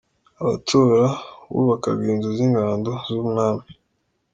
Abatora: 0.41 1.01
Bubakaga 1.51 2.03
inzu 2.13 2.29
z’ 2.37 2.39
ingando 2.45 2.91
z’ 3.09 3.11
Umwami. 3.23 3.65